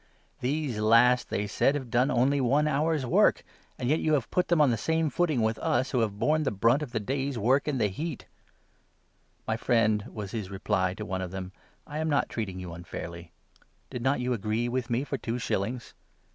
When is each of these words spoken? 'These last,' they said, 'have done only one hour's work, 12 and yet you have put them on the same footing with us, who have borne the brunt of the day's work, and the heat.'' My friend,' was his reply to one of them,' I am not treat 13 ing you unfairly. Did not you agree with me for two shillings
'These 0.39 0.79
last,' 0.79 1.29
they 1.29 1.45
said, 1.45 1.75
'have 1.75 1.91
done 1.91 2.09
only 2.09 2.41
one 2.41 2.67
hour's 2.67 3.05
work, 3.05 3.43
12 3.75 3.75
and 3.77 3.89
yet 3.89 3.99
you 3.99 4.13
have 4.13 4.31
put 4.31 4.47
them 4.47 4.59
on 4.59 4.71
the 4.71 4.75
same 4.75 5.11
footing 5.11 5.43
with 5.43 5.59
us, 5.59 5.91
who 5.91 5.99
have 5.99 6.17
borne 6.17 6.41
the 6.41 6.49
brunt 6.49 6.81
of 6.81 6.91
the 6.91 6.99
day's 6.99 7.37
work, 7.37 7.67
and 7.67 7.79
the 7.79 7.85
heat.'' 7.87 8.25
My 9.47 9.57
friend,' 9.57 10.05
was 10.11 10.31
his 10.31 10.49
reply 10.49 10.95
to 10.95 11.05
one 11.05 11.21
of 11.21 11.29
them,' 11.29 11.51
I 11.85 11.99
am 11.99 12.09
not 12.09 12.29
treat 12.29 12.45
13 12.45 12.55
ing 12.55 12.59
you 12.59 12.73
unfairly. 12.73 13.31
Did 13.91 14.01
not 14.01 14.19
you 14.19 14.33
agree 14.33 14.67
with 14.67 14.89
me 14.89 15.03
for 15.03 15.19
two 15.19 15.37
shillings 15.37 15.93